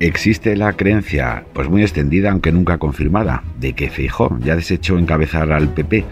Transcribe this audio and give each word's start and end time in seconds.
Existe 0.00 0.56
la 0.56 0.72
creencia, 0.72 1.44
pues 1.52 1.68
muy 1.68 1.82
extendida 1.82 2.30
aunque 2.30 2.52
nunca 2.52 2.78
confirmada, 2.78 3.42
de 3.58 3.74
que 3.74 3.90
Feijó 3.90 4.38
ya 4.40 4.56
desechó 4.56 4.98
encabezar 4.98 5.52
al 5.52 5.74
PP 5.74 6.06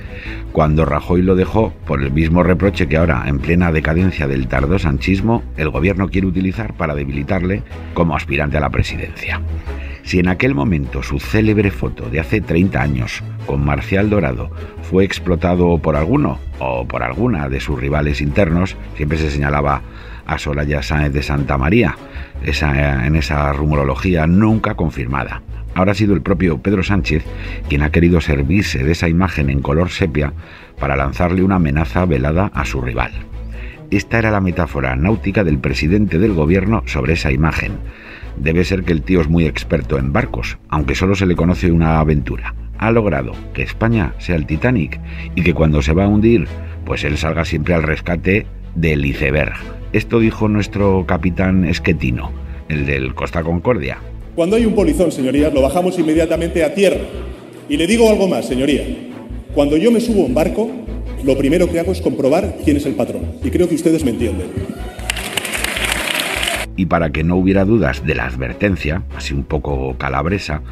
cuando 0.52 0.84
Rajoy 0.84 1.22
lo 1.22 1.34
dejó 1.34 1.72
por 1.86 2.02
el 2.02 2.12
mismo 2.12 2.42
reproche 2.42 2.86
que 2.86 2.98
ahora, 2.98 3.24
en 3.26 3.38
plena 3.38 3.72
decadencia 3.72 4.28
del 4.28 4.46
tardó 4.46 4.78
sanchismo, 4.78 5.42
el 5.56 5.70
gobierno 5.70 6.10
quiere 6.10 6.26
utilizar 6.26 6.74
para 6.74 6.94
debilitarle 6.94 7.62
como 7.94 8.14
aspirante 8.14 8.58
a 8.58 8.60
la 8.60 8.68
presidencia. 8.68 9.40
Si 10.08 10.18
en 10.18 10.28
aquel 10.28 10.54
momento 10.54 11.02
su 11.02 11.20
célebre 11.20 11.70
foto 11.70 12.08
de 12.08 12.18
hace 12.18 12.40
30 12.40 12.80
años 12.80 13.22
con 13.44 13.62
Marcial 13.62 14.08
Dorado 14.08 14.50
fue 14.80 15.04
explotado 15.04 15.76
por 15.82 15.96
alguno 15.96 16.38
o 16.60 16.88
por 16.88 17.02
alguna 17.02 17.50
de 17.50 17.60
sus 17.60 17.78
rivales 17.78 18.22
internos, 18.22 18.74
siempre 18.96 19.18
se 19.18 19.30
señalaba 19.30 19.82
a 20.24 20.38
Soraya 20.38 20.82
Sáenz 20.82 21.12
de 21.12 21.22
Santa 21.22 21.58
María, 21.58 21.94
esa, 22.42 23.04
en 23.04 23.16
esa 23.16 23.52
rumorología 23.52 24.26
nunca 24.26 24.76
confirmada. 24.76 25.42
Ahora 25.74 25.92
ha 25.92 25.94
sido 25.94 26.14
el 26.14 26.22
propio 26.22 26.56
Pedro 26.62 26.82
Sánchez 26.82 27.22
quien 27.68 27.82
ha 27.82 27.90
querido 27.90 28.22
servirse 28.22 28.82
de 28.82 28.92
esa 28.92 29.10
imagen 29.10 29.50
en 29.50 29.60
color 29.60 29.90
sepia 29.90 30.32
para 30.80 30.96
lanzarle 30.96 31.42
una 31.42 31.56
amenaza 31.56 32.06
velada 32.06 32.50
a 32.54 32.64
su 32.64 32.80
rival. 32.80 33.12
Esta 33.90 34.18
era 34.18 34.30
la 34.30 34.40
metáfora 34.40 34.96
náutica 34.96 35.44
del 35.44 35.58
presidente 35.58 36.18
del 36.18 36.32
gobierno 36.32 36.82
sobre 36.86 37.12
esa 37.12 37.30
imagen. 37.30 37.72
Debe 38.40 38.64
ser 38.64 38.84
que 38.84 38.92
el 38.92 39.02
tío 39.02 39.20
es 39.20 39.28
muy 39.28 39.46
experto 39.46 39.98
en 39.98 40.12
barcos, 40.12 40.58
aunque 40.68 40.94
solo 40.94 41.14
se 41.14 41.26
le 41.26 41.34
conoce 41.34 41.72
una 41.72 41.98
aventura. 41.98 42.54
Ha 42.78 42.92
logrado 42.92 43.32
que 43.52 43.62
España 43.62 44.14
sea 44.18 44.36
el 44.36 44.46
Titanic 44.46 45.00
y 45.34 45.42
que 45.42 45.54
cuando 45.54 45.82
se 45.82 45.92
va 45.92 46.04
a 46.04 46.08
hundir, 46.08 46.46
pues 46.84 47.02
él 47.02 47.18
salga 47.18 47.44
siempre 47.44 47.74
al 47.74 47.82
rescate 47.82 48.46
del 48.76 49.04
iceberg. 49.04 49.54
Esto 49.92 50.20
dijo 50.20 50.48
nuestro 50.48 51.04
capitán 51.06 51.64
Esquetino, 51.64 52.30
el 52.68 52.86
del 52.86 53.14
Costa 53.14 53.42
Concordia. 53.42 53.98
Cuando 54.36 54.54
hay 54.54 54.66
un 54.66 54.74
polizón, 54.74 55.10
señorías, 55.10 55.52
lo 55.52 55.62
bajamos 55.62 55.98
inmediatamente 55.98 56.62
a 56.62 56.72
tierra. 56.72 57.00
Y 57.68 57.76
le 57.76 57.88
digo 57.88 58.08
algo 58.08 58.28
más, 58.28 58.46
señoría. 58.46 58.84
Cuando 59.52 59.76
yo 59.76 59.90
me 59.90 60.00
subo 60.00 60.22
a 60.22 60.26
un 60.26 60.34
barco, 60.34 60.70
lo 61.24 61.36
primero 61.36 61.68
que 61.68 61.80
hago 61.80 61.90
es 61.90 62.00
comprobar 62.00 62.58
quién 62.64 62.76
es 62.76 62.86
el 62.86 62.94
patrón. 62.94 63.22
Y 63.42 63.50
creo 63.50 63.68
que 63.68 63.74
ustedes 63.74 64.04
me 64.04 64.12
entienden. 64.12 64.77
Y 66.78 66.86
para 66.86 67.10
que 67.10 67.24
no 67.24 67.34
hubiera 67.34 67.64
dudas 67.64 68.06
de 68.06 68.14
la 68.14 68.26
advertencia, 68.26 69.02
así 69.16 69.34
un 69.34 69.42
poco 69.42 69.98
calabresa, 69.98 70.62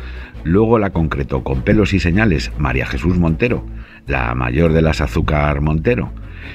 luego 0.45 0.79
la 0.79 0.91
concretó 0.91 1.43
con 1.43 1.63
pelos 1.63 1.93
y 1.95 1.99
señales 1.99 2.53
María 2.59 2.87
Jesús 2.87 3.19
Montero, 3.19 3.67
la 4.07 4.33
mayor 4.37 4.73
de 4.73 4.83
las 4.83 5.01
azúcar 5.01 5.61
Montero, 5.63 6.13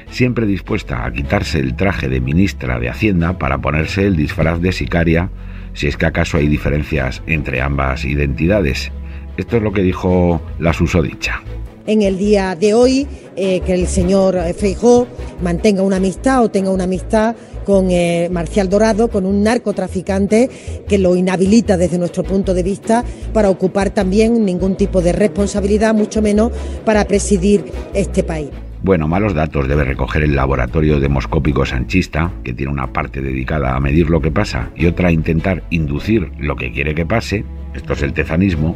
siempre 0.09 0.45
dispuesta 0.45 1.05
a 1.05 1.11
quitarse 1.11 1.59
el 1.59 1.75
traje 1.75 2.07
de 2.07 2.21
ministra 2.21 2.79
de 2.79 2.87
Hacienda 2.87 3.37
para 3.37 3.57
ponerse 3.57 4.07
el 4.07 4.15
disfraz 4.15 4.61
de 4.61 4.71
sicaria, 4.71 5.29
si 5.73 5.87
es 5.87 5.97
que 5.97 6.05
acaso 6.05 6.37
hay 6.37 6.47
diferencias 6.47 7.21
entre 7.27 7.59
ambas 7.59 8.05
identidades. 8.05 8.89
Esto 9.35 9.57
es 9.57 9.63
lo 9.63 9.73
que 9.73 9.81
dijo 9.81 10.41
la 10.59 10.71
susodicha. 10.71 11.41
En 11.87 12.03
el 12.03 12.17
día 12.17 12.55
de 12.55 12.73
hoy, 12.73 13.05
eh, 13.35 13.59
que 13.65 13.73
el 13.73 13.87
señor 13.87 14.37
Feijó 14.53 15.07
mantenga 15.43 15.81
una 15.81 15.97
amistad 15.97 16.41
o 16.43 16.49
tenga 16.49 16.69
una 16.69 16.85
amistad 16.85 17.35
con 17.65 17.89
eh, 17.91 18.29
Marcial 18.31 18.69
Dorado, 18.69 19.09
con 19.09 19.25
un 19.25 19.43
narcotraficante 19.43 20.49
que 20.87 20.97
lo 20.97 21.15
inhabilita 21.15 21.77
desde 21.77 21.97
nuestro 21.97 22.23
punto 22.23 22.53
de 22.53 22.63
vista 22.63 23.03
para 23.33 23.49
ocupar 23.49 23.89
también 23.89 24.45
ningún 24.45 24.75
tipo 24.75 25.01
de 25.01 25.13
responsabilidad, 25.13 25.93
mucho 25.93 26.21
menos 26.21 26.51
para 26.85 27.05
presidir 27.05 27.65
este 27.93 28.23
país. 28.23 28.49
Bueno, 28.83 29.07
malos 29.07 29.35
datos 29.35 29.67
debe 29.67 29.83
recoger 29.83 30.23
el 30.23 30.35
laboratorio 30.35 30.99
demoscópico 30.99 31.67
sanchista, 31.67 32.31
que 32.43 32.53
tiene 32.53 32.71
una 32.71 32.91
parte 32.91 33.21
dedicada 33.21 33.75
a 33.75 33.79
medir 33.79 34.09
lo 34.09 34.21
que 34.21 34.31
pasa 34.31 34.71
y 34.75 34.87
otra 34.87 35.09
a 35.09 35.11
intentar 35.11 35.61
inducir 35.69 36.31
lo 36.39 36.55
que 36.55 36.71
quiere 36.71 36.95
que 36.95 37.05
pase, 37.05 37.45
esto 37.75 37.93
es 37.93 38.01
el 38.01 38.13
tezanismo, 38.13 38.75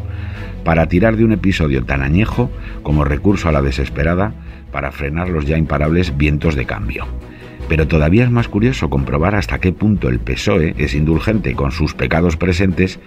para 0.64 0.88
tirar 0.88 1.18
de 1.18 1.24
un 1.24 1.32
episodio 1.32 1.84
tan 1.86 2.04
añejo 2.04 2.52
como 2.84 3.04
recurso 3.04 3.50
a 3.50 3.52
la 3.52 3.64
desesperada 3.64 4.36
para 4.72 4.92
frenar 4.92 5.30
los 5.30 5.46
ya 5.46 5.58
imparables 5.58 6.16
vientos 6.16 6.54
de 6.54 6.66
cambio. 6.66 7.08
Pero 7.68 7.88
todavía 7.88 8.24
es 8.24 8.32
más 8.32 8.48
curioso 8.48 8.90
comprobar 8.90 9.34
hasta 9.34 9.60
qué 9.60 9.74
punto 9.74 10.08
el 10.08 10.20
PSOE 10.20 10.76
es 10.78 10.94
indulgente 10.94 11.56
con 11.56 11.72
sus 11.72 11.96
pecados 11.96 12.38
presentes 12.38 13.00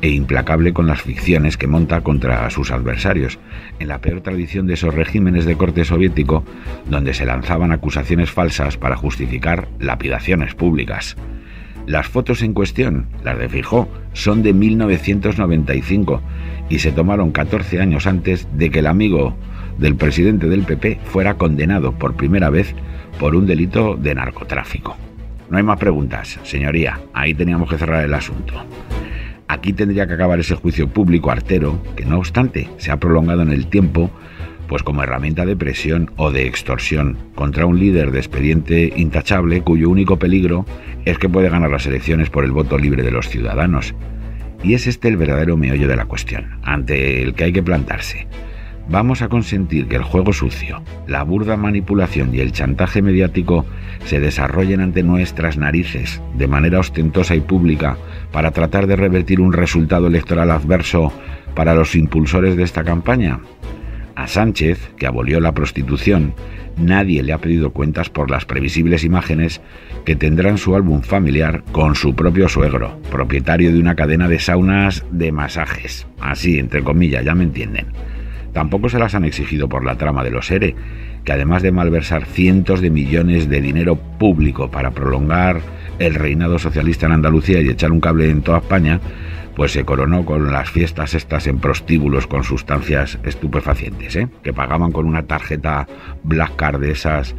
e 0.00 0.08
implacable 0.08 0.72
con 0.72 0.86
las 0.86 1.02
ficciones 1.02 1.58
que 1.58 1.66
monta 1.66 2.00
contra 2.00 2.48
sus 2.48 2.70
adversarios, 2.70 3.38
en 3.78 3.88
la 3.88 4.00
peor 4.00 4.22
tradición 4.22 4.66
de 4.66 4.74
esos 4.74 4.94
regímenes 4.94 5.44
de 5.44 5.56
corte 5.56 5.84
soviético 5.84 6.44
donde 6.88 7.12
se 7.12 7.26
lanzaban 7.26 7.72
acusaciones 7.72 8.30
falsas 8.30 8.78
para 8.78 8.96
justificar 8.96 9.68
lapidaciones 9.78 10.54
públicas. 10.54 11.16
Las 11.86 12.08
fotos 12.08 12.42
en 12.42 12.54
cuestión, 12.54 13.06
las 13.22 13.38
de 13.38 13.48
Fijó, 13.48 13.88
son 14.12 14.42
de 14.42 14.52
1995 14.54 16.22
y 16.68 16.80
se 16.80 16.90
tomaron 16.90 17.30
14 17.30 17.80
años 17.80 18.06
antes 18.06 18.48
de 18.56 18.70
que 18.70 18.80
el 18.80 18.86
amigo 18.86 19.36
del 19.78 19.94
presidente 19.94 20.48
del 20.48 20.62
PP 20.62 21.00
fuera 21.04 21.34
condenado 21.34 21.92
por 21.92 22.14
primera 22.14 22.50
vez 22.50 22.74
por 23.18 23.34
un 23.34 23.46
delito 23.46 23.96
de 23.96 24.14
narcotráfico. 24.14 24.96
No 25.50 25.58
hay 25.58 25.62
más 25.62 25.78
preguntas, 25.78 26.38
señoría. 26.42 27.00
Ahí 27.12 27.34
teníamos 27.34 27.70
que 27.70 27.78
cerrar 27.78 28.04
el 28.04 28.14
asunto. 28.14 28.54
Aquí 29.48 29.72
tendría 29.72 30.06
que 30.06 30.14
acabar 30.14 30.40
ese 30.40 30.56
juicio 30.56 30.88
público 30.88 31.30
artero, 31.30 31.80
que 31.94 32.04
no 32.04 32.18
obstante 32.18 32.68
se 32.78 32.90
ha 32.90 32.98
prolongado 32.98 33.42
en 33.42 33.52
el 33.52 33.68
tiempo, 33.68 34.10
pues 34.66 34.82
como 34.82 35.04
herramienta 35.04 35.46
de 35.46 35.56
presión 35.56 36.10
o 36.16 36.32
de 36.32 36.46
extorsión 36.46 37.16
contra 37.36 37.66
un 37.66 37.78
líder 37.78 38.10
de 38.10 38.18
expediente 38.18 38.92
intachable 38.96 39.60
cuyo 39.60 39.88
único 39.88 40.18
peligro 40.18 40.66
es 41.04 41.18
que 41.18 41.28
puede 41.28 41.48
ganar 41.48 41.70
las 41.70 41.86
elecciones 41.86 42.28
por 42.28 42.44
el 42.44 42.50
voto 42.50 42.76
libre 42.76 43.04
de 43.04 43.12
los 43.12 43.28
ciudadanos. 43.28 43.94
Y 44.64 44.74
es 44.74 44.88
este 44.88 45.06
el 45.06 45.16
verdadero 45.16 45.56
meollo 45.56 45.86
de 45.86 45.96
la 45.96 46.06
cuestión, 46.06 46.58
ante 46.62 47.22
el 47.22 47.34
que 47.34 47.44
hay 47.44 47.52
que 47.52 47.62
plantarse. 47.62 48.26
¿Vamos 48.88 49.20
a 49.20 49.28
consentir 49.28 49.88
que 49.88 49.96
el 49.96 50.04
juego 50.04 50.32
sucio, 50.32 50.80
la 51.08 51.24
burda 51.24 51.56
manipulación 51.56 52.32
y 52.32 52.38
el 52.38 52.52
chantaje 52.52 53.02
mediático 53.02 53.66
se 54.04 54.20
desarrollen 54.20 54.80
ante 54.80 55.02
nuestras 55.02 55.56
narices 55.56 56.22
de 56.34 56.46
manera 56.46 56.78
ostentosa 56.78 57.34
y 57.34 57.40
pública 57.40 57.96
para 58.30 58.52
tratar 58.52 58.86
de 58.86 58.94
revertir 58.94 59.40
un 59.40 59.52
resultado 59.52 60.06
electoral 60.06 60.52
adverso 60.52 61.12
para 61.56 61.74
los 61.74 61.96
impulsores 61.96 62.56
de 62.56 62.62
esta 62.62 62.84
campaña? 62.84 63.40
A 64.14 64.28
Sánchez, 64.28 64.92
que 64.96 65.06
abolió 65.06 65.40
la 65.40 65.52
prostitución, 65.52 66.34
nadie 66.76 67.24
le 67.24 67.32
ha 67.32 67.38
pedido 67.38 67.70
cuentas 67.70 68.08
por 68.08 68.30
las 68.30 68.44
previsibles 68.44 69.02
imágenes 69.02 69.60
que 70.04 70.14
tendrá 70.14 70.48
en 70.48 70.58
su 70.58 70.76
álbum 70.76 71.02
familiar 71.02 71.64
con 71.72 71.96
su 71.96 72.14
propio 72.14 72.48
suegro, 72.48 73.00
propietario 73.10 73.72
de 73.72 73.80
una 73.80 73.96
cadena 73.96 74.28
de 74.28 74.38
saunas 74.38 75.04
de 75.10 75.32
masajes. 75.32 76.06
Así, 76.20 76.58
entre 76.58 76.84
comillas, 76.84 77.24
ya 77.24 77.34
me 77.34 77.44
entienden. 77.44 77.86
Tampoco 78.56 78.88
se 78.88 78.98
las 78.98 79.14
han 79.14 79.26
exigido 79.26 79.68
por 79.68 79.84
la 79.84 79.98
trama 79.98 80.24
de 80.24 80.30
los 80.30 80.50
ERE, 80.50 80.74
que 81.24 81.32
además 81.32 81.60
de 81.60 81.72
malversar 81.72 82.24
cientos 82.24 82.80
de 82.80 82.88
millones 82.88 83.50
de 83.50 83.60
dinero 83.60 83.96
público 83.96 84.70
para 84.70 84.92
prolongar 84.92 85.60
el 85.98 86.14
reinado 86.14 86.58
socialista 86.58 87.04
en 87.04 87.12
Andalucía 87.12 87.60
y 87.60 87.68
echar 87.68 87.92
un 87.92 88.00
cable 88.00 88.30
en 88.30 88.40
toda 88.40 88.60
España, 88.60 88.98
pues 89.54 89.72
se 89.72 89.84
coronó 89.84 90.24
con 90.24 90.50
las 90.50 90.70
fiestas 90.70 91.12
estas 91.12 91.46
en 91.48 91.58
prostíbulos 91.58 92.26
con 92.26 92.44
sustancias 92.44 93.18
estupefacientes, 93.24 94.16
¿eh? 94.16 94.28
que 94.42 94.54
pagaban 94.54 94.90
con 94.90 95.04
una 95.04 95.24
tarjeta 95.24 95.86
Black 96.24 96.56
Card 96.56 96.80
de 96.80 96.92
esas, 96.92 97.34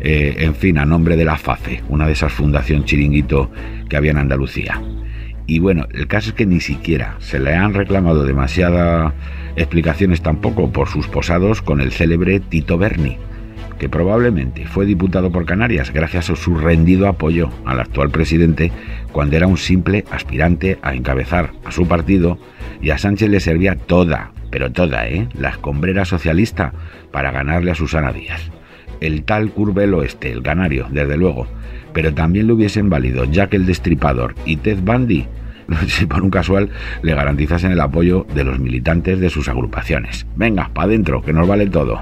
eh, 0.00 0.36
en 0.38 0.54
fin, 0.54 0.78
a 0.78 0.86
nombre 0.86 1.18
de 1.18 1.26
la 1.26 1.36
FACE, 1.36 1.82
una 1.90 2.06
de 2.06 2.12
esas 2.12 2.32
fundación 2.32 2.86
chiringuito 2.86 3.50
que 3.90 3.96
había 3.98 4.12
en 4.12 4.18
Andalucía. 4.18 4.80
Y 5.46 5.60
bueno, 5.60 5.86
el 5.92 6.08
caso 6.08 6.30
es 6.30 6.34
que 6.34 6.46
ni 6.46 6.60
siquiera 6.60 7.16
se 7.20 7.38
le 7.38 7.54
han 7.54 7.72
reclamado 7.72 8.24
demasiadas 8.24 9.12
explicaciones 9.54 10.20
tampoco 10.20 10.72
por 10.72 10.88
sus 10.88 11.06
posados 11.06 11.62
con 11.62 11.80
el 11.80 11.92
célebre 11.92 12.40
Tito 12.40 12.78
Berni, 12.78 13.16
que 13.78 13.88
probablemente 13.88 14.66
fue 14.66 14.86
diputado 14.86 15.30
por 15.30 15.46
Canarias 15.46 15.92
gracias 15.92 16.30
a 16.30 16.36
su 16.36 16.56
rendido 16.56 17.06
apoyo 17.06 17.50
al 17.64 17.78
actual 17.78 18.10
presidente 18.10 18.72
cuando 19.12 19.36
era 19.36 19.46
un 19.46 19.56
simple 19.56 20.04
aspirante 20.10 20.78
a 20.82 20.94
encabezar 20.94 21.52
a 21.64 21.70
su 21.70 21.86
partido 21.86 22.38
y 22.82 22.90
a 22.90 22.98
Sánchez 22.98 23.30
le 23.30 23.40
servía 23.40 23.76
toda, 23.76 24.32
pero 24.50 24.72
toda, 24.72 25.08
¿eh? 25.08 25.28
la 25.34 25.50
escombrera 25.50 26.04
socialista 26.04 26.72
para 27.12 27.30
ganarle 27.30 27.70
a 27.70 27.74
Susana 27.76 28.12
Díaz. 28.12 28.50
El 29.00 29.24
tal 29.24 29.50
Curvelo 29.50 30.02
Este, 30.02 30.32
el 30.32 30.42
canario, 30.42 30.86
desde 30.90 31.18
luego, 31.18 31.46
pero 31.92 32.12
también 32.12 32.46
le 32.46 32.54
hubiesen 32.54 32.90
valido 32.90 33.24
Jack 33.24 33.54
el 33.54 33.66
Destripador 33.66 34.34
y 34.44 34.56
Ted 34.56 34.78
Bundy 34.82 35.26
si 35.86 36.06
por 36.06 36.22
un 36.22 36.30
casual 36.30 36.70
le 37.02 37.14
garantizasen 37.14 37.72
el 37.72 37.80
apoyo 37.80 38.26
de 38.34 38.44
los 38.44 38.58
militantes 38.58 39.20
de 39.20 39.30
sus 39.30 39.48
agrupaciones. 39.48 40.26
Venga, 40.36 40.70
para 40.72 40.86
adentro, 40.86 41.22
que 41.22 41.32
nos 41.32 41.48
vale 41.48 41.66
todo. 41.66 42.00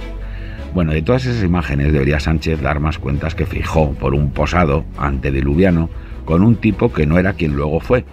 Bueno, 0.74 0.92
de 0.92 1.02
todas 1.02 1.24
esas 1.24 1.44
imágenes 1.44 1.92
debería 1.92 2.18
Sánchez 2.18 2.60
dar 2.60 2.80
más 2.80 2.98
cuentas 2.98 3.34
que 3.34 3.46
fijó 3.46 3.92
por 3.94 4.12
un 4.12 4.30
posado 4.30 4.84
antediluviano 4.98 5.88
con 6.24 6.42
un 6.42 6.56
tipo 6.56 6.92
que 6.92 7.06
no 7.06 7.18
era 7.18 7.34
quien 7.34 7.54
luego 7.54 7.80
fue, 7.80 8.04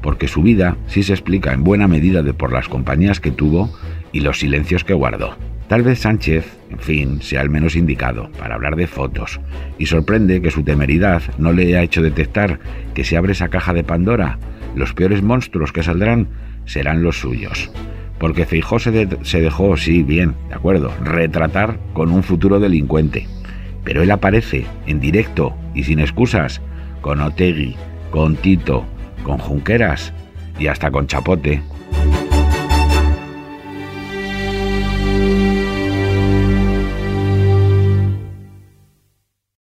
porque 0.00 0.26
su 0.26 0.42
vida 0.42 0.76
sí 0.86 1.02
se 1.02 1.12
explica 1.12 1.52
en 1.52 1.64
buena 1.64 1.86
medida 1.86 2.22
de 2.22 2.34
por 2.34 2.52
las 2.52 2.68
compañías 2.68 3.20
que 3.20 3.30
tuvo 3.30 3.70
y 4.10 4.20
los 4.20 4.40
silencios 4.40 4.84
que 4.84 4.94
guardó. 4.94 5.36
Tal 5.68 5.82
vez 5.82 6.00
Sánchez, 6.00 6.56
en 6.70 6.78
fin, 6.78 7.22
sea 7.22 7.42
el 7.42 7.50
menos 7.50 7.76
indicado 7.76 8.30
para 8.38 8.54
hablar 8.54 8.74
de 8.74 8.86
fotos, 8.86 9.38
y 9.78 9.86
sorprende 9.86 10.40
que 10.40 10.50
su 10.50 10.62
temeridad 10.62 11.22
no 11.36 11.52
le 11.52 11.66
haya 11.66 11.82
hecho 11.82 12.00
detectar 12.00 12.58
que 12.94 13.04
se 13.04 13.18
abre 13.18 13.32
esa 13.32 13.48
caja 13.48 13.74
de 13.74 13.84
Pandora, 13.84 14.38
los 14.74 14.92
peores 14.94 15.22
monstruos 15.22 15.72
que 15.72 15.82
saldrán 15.82 16.28
serán 16.64 17.02
los 17.02 17.20
suyos. 17.20 17.70
Porque 18.18 18.46
Feijó 18.46 18.78
se, 18.78 19.08
se 19.22 19.40
dejó, 19.40 19.76
sí, 19.76 20.02
bien, 20.02 20.34
de 20.48 20.54
acuerdo, 20.54 20.92
retratar 21.02 21.78
con 21.92 22.10
un 22.10 22.22
futuro 22.22 22.60
delincuente. 22.60 23.26
Pero 23.84 24.02
él 24.02 24.10
aparece 24.10 24.66
en 24.86 25.00
directo 25.00 25.54
y 25.74 25.84
sin 25.84 26.00
excusas 26.00 26.60
con 27.00 27.20
Otegui, 27.20 27.76
con 28.10 28.36
Tito, 28.36 28.84
con 29.22 29.38
Junqueras 29.38 30.12
y 30.58 30.66
hasta 30.66 30.90
con 30.90 31.06
Chapote 31.06 31.62